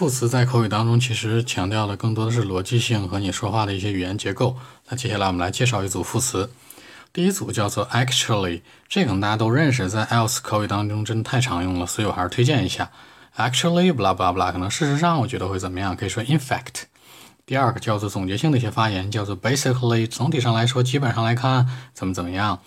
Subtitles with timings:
[0.00, 4.56] 副词在口语当中其实强调的更多的是逻辑性和你说话的一些语言结构。
[4.88, 6.50] 那接下来我们来介绍一组副词，
[7.12, 12.90] 第一组叫做 actually，这个大家都认识，在 else 口语当中真的太常用了，所以我还是推荐一下。
[13.36, 15.94] actually blah blah blah，可能事实上我觉得会怎么样？
[15.94, 16.84] 可以说 in fact。
[17.44, 22.60] 第二个叫做总结性的一些发言，叫做 basically，总体上来说，基本上来看怎么怎么样。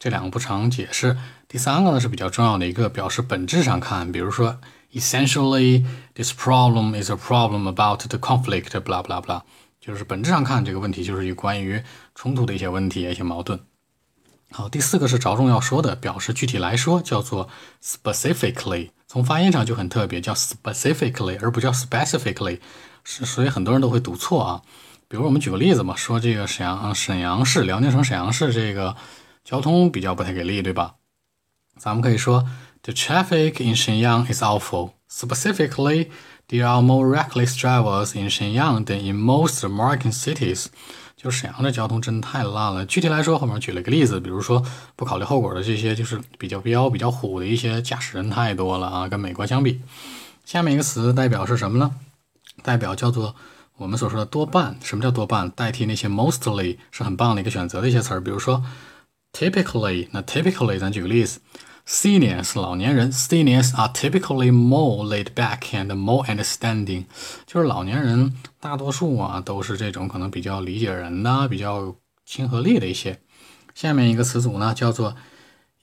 [0.00, 1.16] 这两个不常解释。
[1.46, 4.58] 第三个呢是比较重要的一个，表示本质上看，比如说
[4.92, 9.42] essentially this problem is a problem about the conflict blah blah blah，
[9.78, 11.82] 就是本质上看这个问题就是有关于
[12.14, 13.60] 冲突的一些问题、一些矛盾。
[14.52, 17.48] 好，第四个是着重要说的，表示具体来说，叫做
[17.84, 22.58] specifically，从发音上就很特别，叫 specifically 而不叫 specifically。
[23.04, 24.62] 是，所以很多人都会读错啊。
[25.08, 28.96] 比如我们举个例子嘛，说这个沈阳沈阳市辽宁省沈阳市这个
[29.50, 30.94] 交通比较不太给力，对吧？
[31.76, 32.46] 咱们可以说
[32.82, 34.92] ，The traffic in Shenyang is awful.
[35.10, 36.06] Specifically,
[36.46, 40.66] there are more reckless drivers in Shenyang than in most American cities.
[41.16, 42.86] 就沈阳的交通真的太烂了。
[42.86, 49.80] 具体来说，后面举了个例子，比如说不考虑后果的这些，就是比较彪、比较虎的一些驾驶人太多了啊，跟美国相比。
[50.44, 51.90] 下面一个词代表是什么呢？
[52.62, 53.34] 代表叫做
[53.78, 55.50] 我们所说的多半，什么叫多半？
[55.50, 58.62] 代替那些 mostly 是很棒的一个选择的一些词儿，比如说
[59.32, 60.08] typically。
[60.12, 61.40] 那 typically，咱举个例子
[61.86, 67.04] ，seniors 老年人，seniors are typically more laid back and more understanding。
[67.46, 73.20] 就是老年人大多数啊都是这种可能比较理解人的，比较亲和力的一些。
[73.74, 75.16] 下面一个词组呢叫做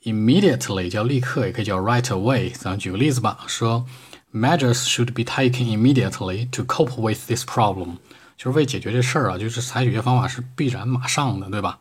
[0.04, 2.54] immediately，叫立刻，也可以叫 right away。
[2.54, 3.86] 咱举个例子吧，说。
[4.34, 7.96] Measures should be taken immediately to cope with this problem，
[8.36, 11.80] 就是为解决这事儿啊，就是采取一些方法是必然马上的，对吧？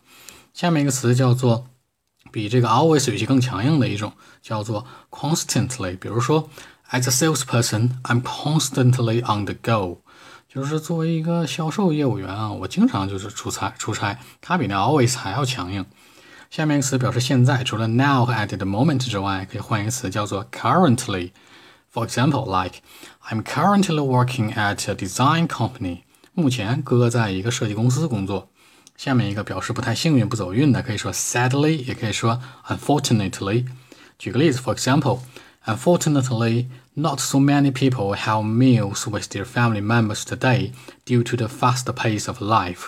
[0.57, 1.67] 下面一个词叫做
[2.33, 5.99] 比这个 always 语气更强硬的一种，叫做 constantly。
[5.99, 6.49] 比如说
[6.91, 10.01] ，As a salesperson，I'm constantly on the go，
[10.49, 14.19] 就是作为一个销售业务员啊，我经常就是出差出差。
[14.41, 15.85] 它比那 always 还要强硬。
[16.49, 21.33] 下面一个词表示现在，除了 now 和 at the moment 之外，可以换一个词叫做 currently。
[21.93, 22.77] For example, like
[23.29, 26.05] I'm currently working at a design company.
[26.33, 28.49] 目前哥在一个设计公司工作。
[28.97, 33.67] 下面一个表示不太幸运、不走运的，可以说 sadly，也可以说 unfortunately。
[34.19, 35.21] 举个例子，For example,
[35.67, 40.73] unfortunately, not so many people have meals with their family members today
[41.05, 42.87] due to the fast pace of life。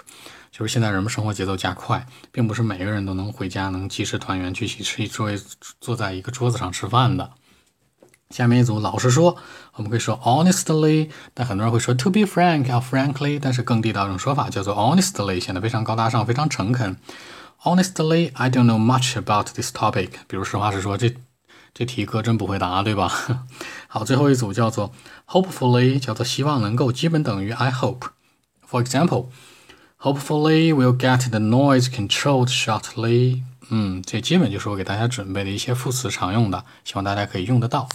[0.50, 5.30] 就是现在人们生活节奏加快，并不是每个人都能回家能及时团圆，去一起吃一桌
[5.80, 7.30] 坐在一个桌子上吃饭的。
[8.30, 9.36] 下面一组老实说，
[9.74, 16.96] 我们可以说 honestly，但很多人会说 to be frank or frankly，但是更地道一种说法叫做 honestly，显得非常高大上，非常诚恳。
[17.62, 20.10] Honestly, I don't know much about this topic。
[20.26, 21.14] 比如实话实说，这
[21.72, 23.10] 这题哥真不会答，对吧？
[23.88, 24.92] 好，最后一组叫做
[25.26, 28.08] hopefully，叫做希望能够，基本等于 I hope。
[28.70, 29.28] For example,
[29.98, 33.42] hopefully we'll get the noise controlled shortly。
[33.70, 37.88] 嗯，这基本就是我给大家准备的一些副词常用的，希望大家可以用得到。